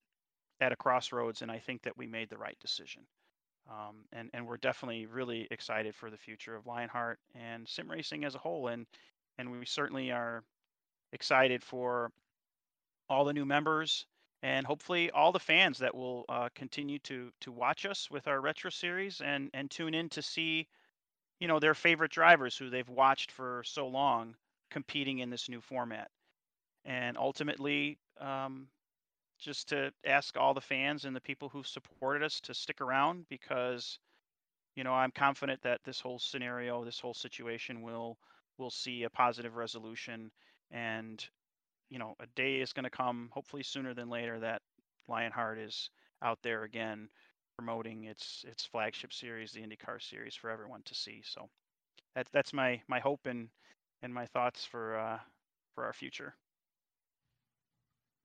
[0.61, 3.03] at a crossroads and i think that we made the right decision
[3.69, 8.25] um, and and we're definitely really excited for the future of Lionheart and sim racing
[8.25, 8.69] as a whole.
[8.69, 8.87] And
[9.39, 10.45] and we certainly are
[11.13, 12.11] excited for
[13.09, 14.07] all the new members
[14.43, 18.41] and hopefully all the fans that will uh, continue to to watch us with our
[18.41, 20.69] retro series and and tune in to see
[21.41, 24.35] you know their favorite drivers who they've watched for so long
[24.71, 26.11] competing in this new format
[26.85, 28.69] and ultimately um,
[29.39, 33.26] just to ask all the fans and the people who've supported us to stick around
[33.28, 33.99] because
[34.76, 38.18] you know i'm confident that this whole scenario this whole situation will
[38.59, 40.30] will see a positive resolution
[40.70, 41.26] and
[41.91, 44.62] you know a day is going to come hopefully sooner than later that
[45.09, 45.91] lionheart is
[46.22, 47.09] out there again
[47.57, 51.22] promoting its its flagship series the indycar series for everyone to see.
[51.24, 51.49] So
[52.14, 53.49] that, that's my my hope and
[54.03, 55.18] and my thoughts for uh
[55.74, 56.34] for our future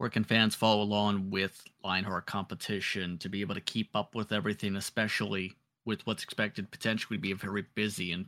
[0.02, 4.32] where can fans follow along with Lionheart competition to be able to keep up with
[4.32, 5.54] everything, especially
[5.86, 8.26] with what's expected potentially to be a very busy and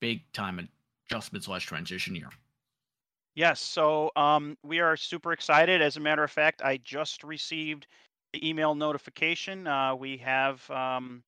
[0.00, 0.68] big time
[1.06, 2.30] adjustment slash transition year?
[3.36, 5.80] Yes, so um, we are super excited.
[5.80, 7.86] As a matter of fact, I just received
[8.32, 9.68] the email notification.
[9.68, 11.22] Uh, we have um,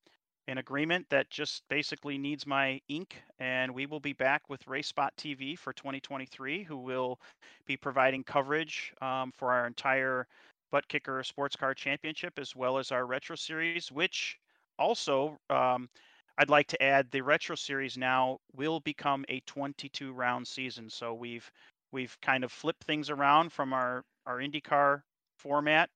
[0.46, 5.10] an agreement that just basically needs my ink, and we will be back with RaceSpot
[5.16, 7.18] TV for 2023, who will
[7.66, 10.26] be providing coverage um, for our entire
[10.70, 14.38] Butt Kicker Sports Car Championship as well as our Retro Series, which
[14.78, 15.88] also um,
[16.36, 20.90] I'd like to add the Retro Series now will become a 22 round season.
[20.90, 21.50] So we've
[21.92, 25.02] we've kind of flipped things around from our our IndyCar
[25.38, 25.90] format.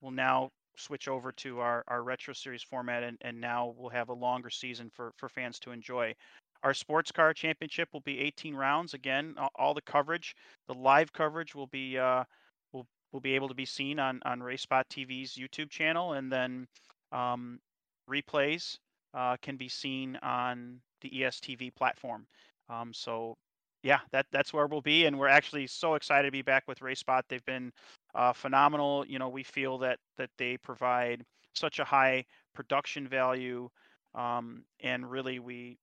[0.00, 4.08] We'll now switch over to our, our retro series format and, and now we'll have
[4.08, 6.14] a longer season for, for fans to enjoy.
[6.62, 8.94] Our sports car championship will be 18 rounds.
[8.94, 10.34] Again, all, the coverage,
[10.66, 12.24] the live coverage will be uh,
[12.72, 16.66] will will be able to be seen on on RaceSpot TV's YouTube channel, and then
[17.12, 17.60] um,
[18.08, 18.78] replays
[19.12, 22.26] uh, can be seen on the ESTV platform.
[22.70, 23.36] Um, so
[23.82, 26.80] yeah, that that's where we'll be, and we're actually so excited to be back with
[26.80, 27.20] RaceSpot.
[27.28, 27.70] They've been
[28.14, 29.04] uh, phenomenal.
[29.06, 33.68] You know, we feel that that they provide such a high production value,
[34.14, 35.78] um, and really we,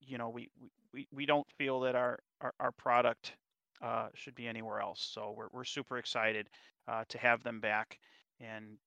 [0.00, 0.48] you know, we
[0.92, 3.36] we, we don't feel that our our, our product
[3.82, 5.08] uh, should be anywhere else.
[5.12, 6.48] So we're we're super excited
[6.88, 7.98] uh, to have them back,
[8.40, 8.78] and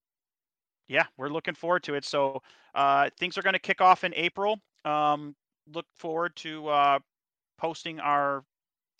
[0.87, 2.03] yeah, we're looking forward to it.
[2.03, 2.41] So
[2.75, 4.59] uh, things are going to kick off in April.
[4.85, 5.35] Um,
[5.71, 6.99] look forward to uh,
[7.57, 8.43] posting our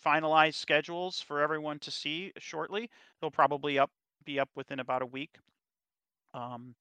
[0.04, 2.90] finalized schedules for everyone to see shortly.
[3.20, 3.92] They'll probably up
[4.26, 5.38] be up within about a week.
[6.34, 6.76] Um,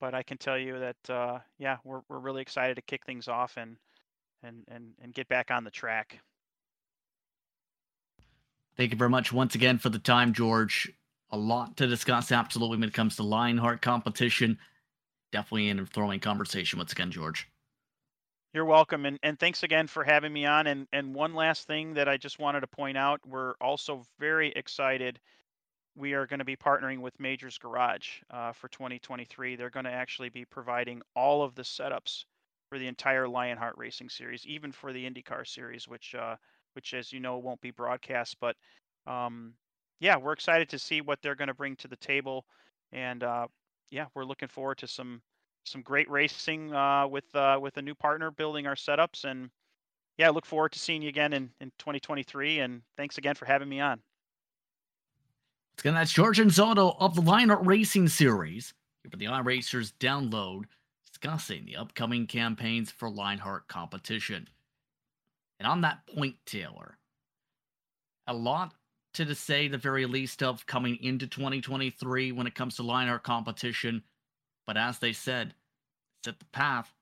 [0.00, 3.28] but I can tell you that uh, yeah, we're we're really excited to kick things
[3.28, 3.76] off and
[4.42, 6.20] and and and get back on the track.
[8.76, 10.92] Thank you very much once again for the time, George.
[11.30, 14.58] A lot to discuss, absolutely, when it comes to Lionheart competition.
[15.32, 17.48] Definitely an enthralling conversation once again, George.
[18.54, 20.68] You're welcome, and, and thanks again for having me on.
[20.68, 24.52] And and one last thing that I just wanted to point out: we're also very
[24.52, 25.18] excited.
[25.96, 29.56] We are going to be partnering with Majors Garage uh, for 2023.
[29.56, 32.26] They're going to actually be providing all of the setups
[32.68, 36.36] for the entire Lionheart Racing Series, even for the IndyCar Series, which uh,
[36.74, 38.36] which, as you know, won't be broadcast.
[38.40, 38.54] But
[39.04, 39.54] um,
[39.98, 42.44] yeah, we're excited to see what they're going to bring to the table,
[42.92, 43.48] and uh,
[43.90, 45.22] yeah, we're looking forward to some
[45.64, 49.50] some great racing uh, with uh, with a new partner building our setups and
[50.16, 53.46] yeah, I look forward to seeing you again in, in 2023 and thanks again for
[53.46, 54.00] having me on.
[55.80, 60.64] Again, that's George Anzaldo of the Lionheart Racing Series here for the iRacers download
[61.10, 64.48] discussing the upcoming campaigns for Lionheart competition.
[65.58, 66.98] And on that point, Taylor,
[68.26, 68.74] a lot
[69.14, 74.02] to say the very least of coming into 2023 when it comes to Lionheart competition.
[74.66, 75.54] But as they said,
[76.24, 76.92] set the path.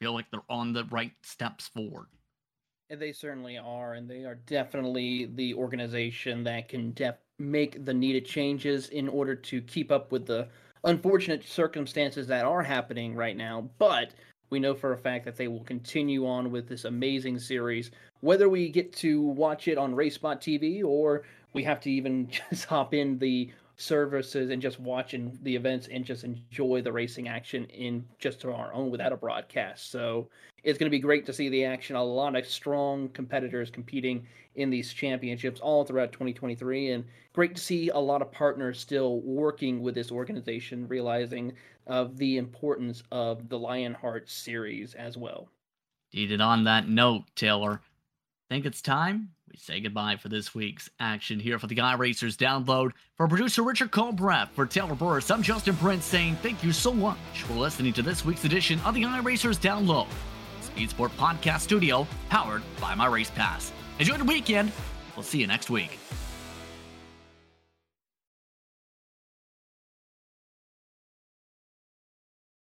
[0.00, 2.06] Feel like they're on the right steps forward.
[2.90, 7.94] And they certainly are, and they are definitely the organization that can def- make the
[7.94, 10.48] needed changes in order to keep up with the
[10.84, 13.68] unfortunate circumstances that are happening right now.
[13.78, 14.12] But
[14.50, 17.90] we know for a fact that they will continue on with this amazing series,
[18.20, 21.22] whether we get to watch it on RaceSpot TV or
[21.54, 26.04] we have to even just hop in the services and just watching the events and
[26.04, 29.90] just enjoy the racing action in just to our own without a broadcast.
[29.90, 30.28] So
[30.62, 31.96] it's going to be great to see the action.
[31.96, 37.62] A lot of strong competitors competing in these championships all throughout 2023, and great to
[37.62, 41.52] see a lot of partners still working with this organization, realizing
[41.86, 45.48] of the importance of the Lionheart series as well.
[46.12, 47.80] Indeed, on that note, Taylor,
[48.54, 52.92] think it's time we say goodbye for this week's action here for the iRacers download.
[53.16, 57.18] For producer Richard Colbreth, for Taylor Burris, I'm Justin Prince saying thank you so much
[57.48, 60.06] for listening to this week's edition of the iRacers download.
[60.60, 63.72] Speed Sport Podcast Studio, powered by My Race Pass.
[63.98, 64.70] Enjoy the weekend.
[65.16, 65.98] We'll see you next week.